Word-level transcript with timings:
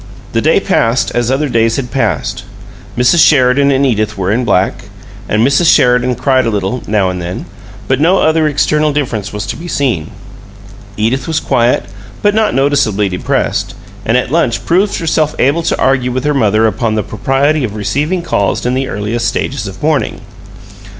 The 0.33 0.41
day 0.41 0.59
passed 0.59 1.11
as 1.13 1.29
other 1.29 1.47
days 1.47 1.75
had 1.75 1.91
passed. 1.91 2.43
Mrs. 2.97 3.23
Sheridan 3.23 3.69
and 3.69 3.85
Edith 3.85 4.17
were 4.17 4.31
in 4.31 4.43
black, 4.43 4.85
and 5.29 5.45
Mrs. 5.45 5.71
Sheridan 5.71 6.15
cried 6.15 6.47
a 6.47 6.49
little, 6.49 6.81
now 6.87 7.11
and 7.11 7.21
then, 7.21 7.45
but 7.87 8.01
no 8.01 8.17
other 8.17 8.47
external 8.47 8.91
difference 8.91 9.31
was 9.31 9.45
to 9.45 9.55
be 9.55 9.67
seen. 9.67 10.09
Edith 10.97 11.27
was 11.27 11.39
quiet, 11.39 11.85
but 12.23 12.33
not 12.33 12.55
noticeably 12.55 13.09
depressed, 13.09 13.75
and 14.03 14.17
at 14.17 14.31
lunch 14.31 14.65
proved 14.65 14.97
herself 14.97 15.35
able 15.37 15.61
to 15.61 15.77
argue 15.77 16.11
with 16.11 16.23
her 16.23 16.33
mother 16.33 16.65
upon 16.65 16.95
the 16.95 17.03
propriety 17.03 17.63
of 17.63 17.75
receiving 17.75 18.23
calls 18.23 18.65
in 18.65 18.73
the 18.73 18.87
earliest 18.87 19.27
stages 19.27 19.67
of 19.67 19.83
"mourning." 19.83 20.21